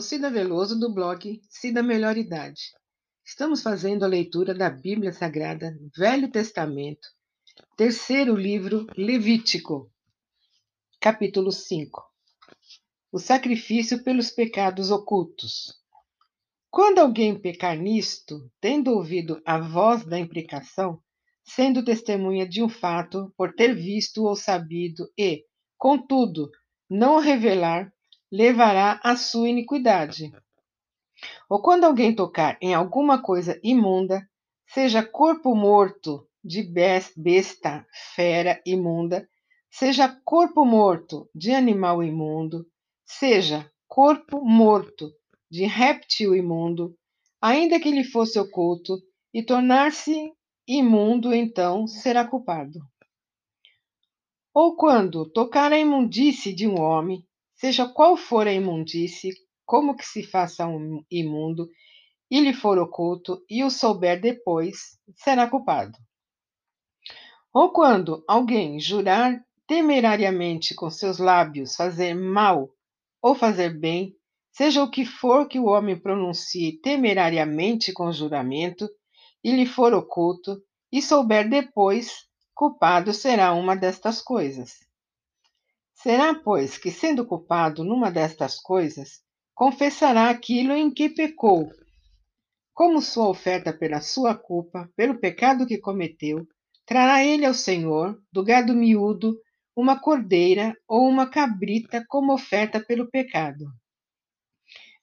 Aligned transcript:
Cida 0.00 0.30
Veloso, 0.30 0.80
do 0.80 0.90
blog 0.90 1.42
Cida 1.46 1.82
Melhor 1.82 2.16
Idade. 2.16 2.72
Estamos 3.22 3.62
fazendo 3.62 4.02
a 4.02 4.08
leitura 4.08 4.54
da 4.54 4.70
Bíblia 4.70 5.12
Sagrada, 5.12 5.78
Velho 5.94 6.30
Testamento, 6.30 7.06
terceiro 7.76 8.34
livro 8.34 8.86
Levítico, 8.96 9.92
capítulo 10.98 11.52
5. 11.52 12.02
O 13.12 13.18
sacrifício 13.18 14.02
pelos 14.02 14.30
pecados 14.30 14.90
ocultos. 14.90 15.74
Quando 16.70 17.00
alguém 17.00 17.38
pecar 17.38 17.76
nisto, 17.76 18.50
tendo 18.62 18.90
ouvido 18.90 19.42
a 19.44 19.58
voz 19.58 20.02
da 20.02 20.18
imprecação, 20.18 20.98
sendo 21.44 21.84
testemunha 21.84 22.48
de 22.48 22.62
um 22.62 22.70
fato, 22.70 23.30
por 23.36 23.52
ter 23.52 23.74
visto 23.74 24.24
ou 24.24 24.34
sabido, 24.34 25.12
e, 25.16 25.44
contudo, 25.76 26.50
não 26.88 27.18
revelar, 27.18 27.92
levará 28.34 29.00
a 29.04 29.14
sua 29.14 29.48
iniquidade. 29.48 30.32
Ou 31.48 31.62
quando 31.62 31.84
alguém 31.84 32.12
tocar 32.12 32.58
em 32.60 32.74
alguma 32.74 33.22
coisa 33.22 33.60
imunda, 33.62 34.28
seja 34.66 35.04
corpo 35.04 35.54
morto 35.54 36.26
de 36.42 36.60
besta, 37.16 37.86
fera 38.16 38.60
imunda, 38.66 39.28
seja 39.70 40.08
corpo 40.24 40.64
morto 40.64 41.30
de 41.32 41.52
animal 41.52 42.02
imundo, 42.02 42.66
seja 43.06 43.70
corpo 43.86 44.44
morto 44.44 45.12
de 45.48 45.64
réptil 45.64 46.34
imundo, 46.34 46.92
ainda 47.40 47.78
que 47.78 47.92
lhe 47.92 48.02
fosse 48.02 48.36
oculto, 48.36 49.00
e 49.32 49.44
tornar-se 49.44 50.32
imundo, 50.66 51.32
então 51.32 51.86
será 51.86 52.26
culpado. 52.26 52.80
Ou 54.52 54.74
quando 54.76 55.24
tocar 55.24 55.72
a 55.72 55.78
imundície 55.78 56.52
de 56.52 56.66
um 56.66 56.80
homem, 56.80 57.24
seja 57.64 57.88
qual 57.88 58.14
for 58.14 58.46
a 58.46 58.52
imundície, 58.52 59.32
como 59.64 59.96
que 59.96 60.04
se 60.04 60.22
faça 60.22 60.66
um 60.66 61.02
imundo, 61.10 61.66
e 62.30 62.38
lhe 62.38 62.52
for 62.52 62.78
oculto, 62.78 63.42
e 63.48 63.64
o 63.64 63.70
souber 63.70 64.20
depois, 64.20 64.98
será 65.16 65.48
culpado. 65.48 65.96
Ou 67.54 67.72
quando 67.72 68.22
alguém 68.28 68.78
jurar 68.78 69.42
temerariamente 69.66 70.74
com 70.74 70.90
seus 70.90 71.16
lábios 71.16 71.74
fazer 71.74 72.12
mal 72.12 72.68
ou 73.22 73.34
fazer 73.34 73.70
bem, 73.70 74.14
seja 74.52 74.82
o 74.82 74.90
que 74.90 75.06
for 75.06 75.48
que 75.48 75.58
o 75.58 75.64
homem 75.64 75.98
pronuncie 75.98 76.78
temerariamente 76.82 77.94
com 77.94 78.12
juramento, 78.12 78.86
e 79.42 79.50
lhe 79.56 79.64
for 79.64 79.94
oculto, 79.94 80.62
e 80.92 81.00
souber 81.00 81.48
depois, 81.48 82.26
culpado 82.54 83.14
será 83.14 83.54
uma 83.54 83.74
destas 83.74 84.20
coisas. 84.20 84.84
Será, 85.94 86.34
pois, 86.34 86.76
que, 86.76 86.90
sendo 86.90 87.26
culpado 87.26 87.82
numa 87.84 88.10
destas 88.10 88.60
coisas, 88.60 89.22
confessará 89.54 90.28
aquilo 90.28 90.72
em 90.72 90.92
que 90.92 91.08
pecou, 91.08 91.70
como 92.74 93.00
sua 93.00 93.28
oferta 93.28 93.72
pela 93.72 94.00
sua 94.00 94.34
culpa, 94.34 94.90
pelo 94.96 95.18
pecado 95.20 95.64
que 95.64 95.78
cometeu, 95.78 96.44
trará 96.84 97.24
ele 97.24 97.46
ao 97.46 97.54
Senhor, 97.54 98.20
do 98.32 98.44
gado 98.44 98.74
miúdo, 98.74 99.40
uma 99.76 99.98
cordeira 99.98 100.76
ou 100.86 101.08
uma 101.08 101.30
cabrita 101.30 102.04
como 102.08 102.34
oferta 102.34 102.80
pelo 102.80 103.08
pecado. 103.08 103.66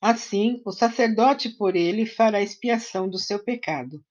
Assim, 0.01 0.61
o 0.65 0.71
sacerdote 0.71 1.49
por 1.49 1.75
ele 1.75 2.05
fará 2.05 2.41
expiação 2.41 3.09
do 3.09 3.17
seu 3.17 3.41
pecado. 3.41 4.03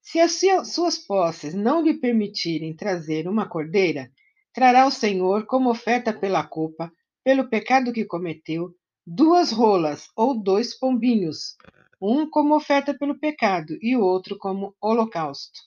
Se 0.00 0.18
as 0.18 0.40
suas 0.64 0.96
posses 0.96 1.52
não 1.52 1.82
lhe 1.82 1.92
permitirem 1.92 2.74
trazer 2.74 3.28
uma 3.28 3.46
cordeira, 3.46 4.10
trará 4.58 4.82
ao 4.82 4.90
Senhor 4.90 5.46
como 5.46 5.70
oferta 5.70 6.12
pela 6.12 6.42
culpa, 6.42 6.92
pelo 7.22 7.48
pecado 7.48 7.92
que 7.92 8.04
cometeu, 8.04 8.74
duas 9.06 9.52
rolas 9.52 10.08
ou 10.16 10.34
dois 10.34 10.76
pombinhos, 10.76 11.54
um 12.02 12.28
como 12.28 12.56
oferta 12.56 12.92
pelo 12.92 13.16
pecado 13.16 13.78
e 13.80 13.96
o 13.96 14.00
outro 14.00 14.36
como 14.36 14.74
holocausto. 14.80 15.60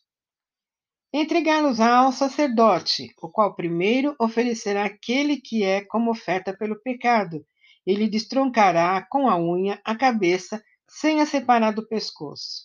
Entregá-los 1.13 1.79
ao 1.79 2.11
sacerdote, 2.11 3.13
o 3.21 3.29
qual 3.29 3.55
primeiro 3.55 4.13
oferecerá 4.19 4.83
aquele 4.83 5.37
que 5.37 5.63
é 5.63 5.85
como 5.85 6.11
oferta 6.11 6.53
pelo 6.53 6.77
pecado. 6.81 7.45
Ele 7.87 8.09
destroncará 8.09 9.07
com 9.09 9.29
a 9.29 9.37
unha 9.37 9.79
a 9.85 9.95
cabeça, 9.95 10.61
sem 10.85 11.21
a 11.21 11.25
separar 11.25 11.71
do 11.71 11.87
pescoço. 11.87 12.63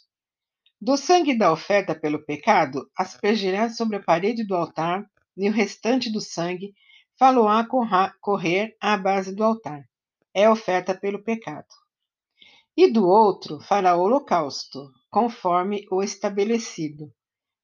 Do 0.80 0.96
sangue 0.96 1.38
da 1.38 1.52
oferta 1.52 1.94
pelo 1.94 2.18
pecado, 2.26 2.90
aspergirá 2.98 3.70
sobre 3.70 3.98
a 3.98 4.02
parede 4.02 4.44
do 4.44 4.56
altar 4.56 5.08
e 5.36 5.48
o 5.48 5.52
restante 5.52 6.10
do 6.10 6.20
sangue 6.20 6.74
falou-á 7.18 7.66
correr 8.20 8.76
à 8.80 8.96
base 8.96 9.34
do 9.34 9.44
altar. 9.44 9.84
É 10.32 10.48
oferta 10.48 10.94
pelo 10.94 11.22
pecado. 11.22 11.66
E 12.76 12.90
do 12.90 13.06
outro 13.06 13.60
fará 13.60 13.96
holocausto, 13.96 14.92
conforme 15.10 15.86
o 15.90 16.02
estabelecido. 16.02 17.12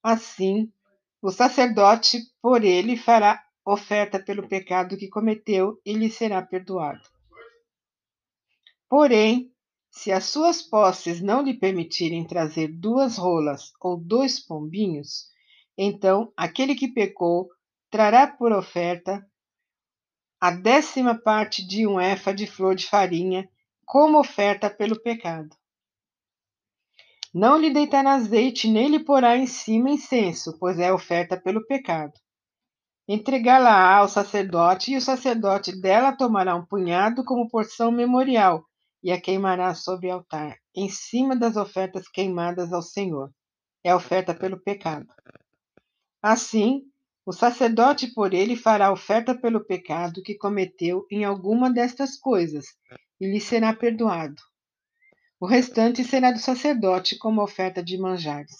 Assim, 0.03 0.73
o 1.21 1.31
sacerdote 1.31 2.19
por 2.41 2.65
ele 2.65 2.97
fará 2.97 3.43
oferta 3.65 4.19
pelo 4.19 4.49
pecado 4.49 4.97
que 4.97 5.09
cometeu 5.09 5.81
e 5.85 5.93
lhe 5.93 6.11
será 6.11 6.43
perdoado. 6.43 7.03
Porém, 8.89 9.53
se 9.91 10.11
as 10.11 10.25
suas 10.25 10.63
posses 10.63 11.21
não 11.21 11.43
lhe 11.43 11.55
permitirem 11.55 12.27
trazer 12.27 12.69
duas 12.69 13.19
rolas 13.19 13.73
ou 13.81 13.97
dois 13.97 14.41
pombinhos, 14.41 15.27
então 15.77 16.33
aquele 16.37 16.75
que 16.75 16.89
pecou 16.89 17.51
trará 17.93 18.27
por 18.27 18.53
oferta 18.53 19.25
a 20.41 20.51
décima 20.51 21.15
parte 21.15 21.65
de 21.65 21.87
um 21.87 22.01
efa 22.01 22.33
de 22.33 22.47
flor 22.47 22.75
de 22.75 22.87
farinha, 22.87 23.47
como 23.85 24.19
oferta 24.19 24.71
pelo 24.71 24.99
pecado. 25.01 25.55
Não 27.35 27.59
lhe 27.59 27.71
deitará 27.71 28.15
azeite, 28.15 28.67
nem 28.67 28.89
lhe 28.89 29.05
porá 29.05 29.37
em 29.37 29.47
cima 29.47 29.91
incenso, 29.91 30.57
pois 30.59 30.79
é 30.79 30.91
oferta 30.91 31.39
pelo 31.39 31.67
pecado. 31.67 32.15
Entregá-la 33.07 33.99
ao 33.99 34.09
sacerdote, 34.09 34.93
e 34.93 34.97
o 34.97 35.01
sacerdote 35.01 35.79
dela 35.79 36.17
tomará 36.17 36.57
um 36.57 36.65
punhado 36.65 37.23
como 37.23 37.49
porção 37.49 37.93
memorial, 37.93 38.65
e 39.03 39.13
a 39.13 39.21
queimará 39.21 39.75
sobre 39.75 40.09
o 40.09 40.15
altar, 40.15 40.57
em 40.75 40.89
cima 40.89 41.37
das 41.37 41.57
ofertas 41.57 42.09
queimadas 42.09 42.73
ao 42.73 42.83
Senhor. 42.83 43.31
É 43.85 43.95
oferta 43.95 44.35
pelo 44.35 44.59
pecado. 44.59 45.07
Assim, 46.23 46.92
o 47.25 47.33
sacerdote 47.33 48.09
por 48.09 48.35
ele 48.35 48.57
fará 48.57 48.93
oferta 48.93 49.35
pelo 49.35 49.65
pecado 49.65 50.23
que 50.23 50.35
cometeu 50.35 51.07
em 51.11 51.25
alguma 51.25 51.73
destas 51.73 52.17
coisas, 52.17 52.67
e 53.21 53.27
lhe 53.27 53.41
será 53.41 53.73
perdoado. 53.75 54.43
O 55.39 55.47
restante 55.47 56.05
será 56.05 56.33
do 56.33 56.39
sacerdote 56.39 57.17
como 57.17 57.43
oferta 57.43 57.83
de 57.83 57.97
manjares. 57.97 58.57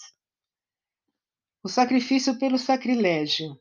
O 1.61 1.69
sacrifício 1.69 2.37
pelo 2.37 2.57
sacrilégio. 2.57 3.57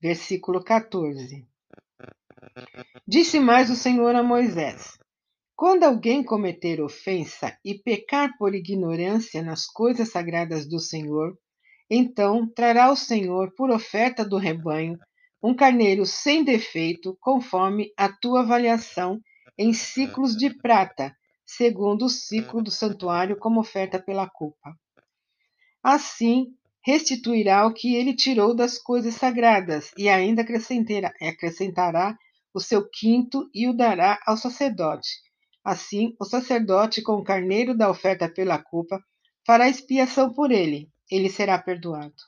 Versículo 0.00 0.62
14. 0.62 1.46
Disse 3.06 3.40
mais 3.40 3.70
o 3.70 3.76
Senhor 3.76 4.14
a 4.14 4.22
Moisés: 4.22 4.98
Quando 5.56 5.84
alguém 5.84 6.22
cometer 6.22 6.80
ofensa 6.80 7.58
e 7.64 7.74
pecar 7.74 8.36
por 8.38 8.54
ignorância 8.54 9.42
nas 9.42 9.66
coisas 9.66 10.10
sagradas 10.10 10.66
do 10.66 10.78
Senhor, 10.78 11.38
então 11.90 12.46
trará 12.46 12.86
ao 12.86 12.96
Senhor 12.96 13.52
por 13.54 13.70
oferta 13.70 14.24
do 14.24 14.36
rebanho 14.36 14.98
um 15.42 15.54
carneiro 15.54 16.04
sem 16.04 16.42
defeito, 16.42 17.16
conforme 17.20 17.92
a 17.96 18.08
tua 18.08 18.40
avaliação, 18.40 19.20
em 19.56 19.72
ciclos 19.72 20.36
de 20.36 20.50
prata, 20.50 21.16
segundo 21.46 22.06
o 22.06 22.08
ciclo 22.08 22.62
do 22.62 22.70
santuário, 22.70 23.36
como 23.36 23.60
oferta 23.60 24.00
pela 24.00 24.28
culpa. 24.28 24.76
Assim, 25.82 26.46
restituirá 26.84 27.66
o 27.66 27.72
que 27.72 27.94
ele 27.94 28.14
tirou 28.14 28.54
das 28.54 28.78
coisas 28.78 29.14
sagradas, 29.14 29.92
e 29.96 30.08
ainda 30.08 30.42
acrescentará 30.42 32.18
o 32.52 32.60
seu 32.60 32.88
quinto 32.88 33.48
e 33.54 33.68
o 33.68 33.72
dará 33.72 34.18
ao 34.26 34.36
sacerdote. 34.36 35.08
Assim, 35.64 36.14
o 36.18 36.24
sacerdote, 36.24 37.02
com 37.02 37.12
o 37.12 37.24
carneiro 37.24 37.76
da 37.76 37.90
oferta 37.90 38.28
pela 38.28 38.58
culpa, 38.58 39.00
fará 39.46 39.68
expiação 39.68 40.32
por 40.32 40.50
ele, 40.50 40.88
ele 41.10 41.30
será 41.30 41.58
perdoado. 41.58 42.22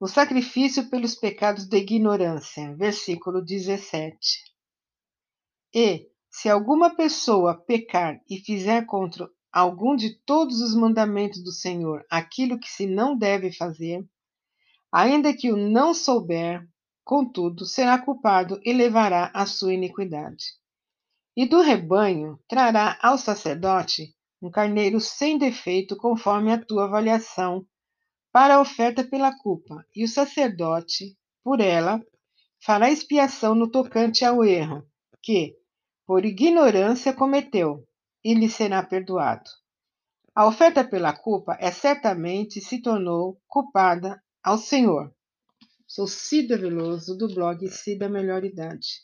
O 0.00 0.06
sacrifício 0.06 0.88
pelos 0.88 1.14
pecados 1.14 1.66
de 1.66 1.76
ignorância, 1.76 2.74
versículo 2.76 3.42
17. 3.42 4.44
E, 5.74 6.08
se 6.30 6.48
alguma 6.48 6.94
pessoa 6.94 7.54
pecar 7.54 8.20
e 8.30 8.38
fizer 8.38 8.86
contra 8.86 9.28
algum 9.52 9.96
de 9.96 10.14
todos 10.14 10.60
os 10.60 10.74
mandamentos 10.74 11.42
do 11.42 11.50
Senhor 11.50 12.06
aquilo 12.08 12.60
que 12.60 12.70
se 12.70 12.86
não 12.86 13.16
deve 13.16 13.50
fazer, 13.50 14.06
ainda 14.92 15.34
que 15.34 15.50
o 15.50 15.56
não 15.56 15.92
souber, 15.92 16.66
contudo, 17.04 17.64
será 17.64 17.98
culpado 17.98 18.60
e 18.64 18.72
levará 18.72 19.30
a 19.34 19.46
sua 19.46 19.74
iniquidade. 19.74 20.44
E 21.36 21.46
do 21.46 21.60
rebanho 21.60 22.38
trará 22.46 22.98
ao 23.02 23.18
sacerdote 23.18 24.14
um 24.40 24.50
carneiro 24.50 25.00
sem 25.00 25.38
defeito, 25.38 25.96
conforme 25.96 26.52
a 26.52 26.64
tua 26.64 26.84
avaliação, 26.84 27.66
para 28.32 28.56
a 28.56 28.60
oferta 28.60 29.02
pela 29.02 29.36
culpa, 29.36 29.84
e 29.94 30.04
o 30.04 30.08
sacerdote, 30.08 31.16
por 31.42 31.60
ela, 31.60 32.00
fará 32.60 32.90
expiação 32.90 33.54
no 33.54 33.70
tocante 33.70 34.24
ao 34.24 34.44
erro, 34.44 34.86
que, 35.22 35.56
por 36.06 36.24
ignorância 36.24 37.12
cometeu, 37.12 37.84
e 38.24 38.34
lhe 38.34 38.48
será 38.48 38.82
perdoado. 38.82 39.50
A 40.34 40.46
oferta 40.46 40.84
pela 40.84 41.12
culpa 41.12 41.56
é 41.58 41.70
certamente 41.70 42.60
se 42.60 42.80
tornou 42.80 43.40
culpada 43.48 44.22
ao 44.42 44.56
Senhor. 44.56 45.12
Sou 45.86 46.06
Cida 46.06 46.56
Veloso, 46.56 47.16
do 47.16 47.34
blog 47.34 47.66
Cida 47.68 48.08
Melhor 48.08 48.44
Idade. 48.44 49.02